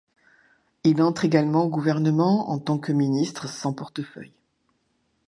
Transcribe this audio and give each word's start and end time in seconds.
Il 0.83 0.99
entre 1.03 1.25
également 1.25 1.63
au 1.65 1.69
gouvernement 1.69 2.49
en 2.49 2.57
tant 2.57 2.79
que 2.79 2.91
ministre 2.91 3.47
sans 3.47 3.71
portefeuille. 3.71 4.33